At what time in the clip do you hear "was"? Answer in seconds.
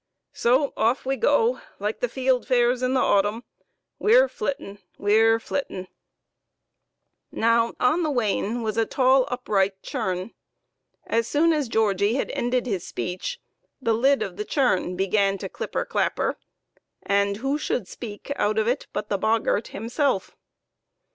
8.63-8.77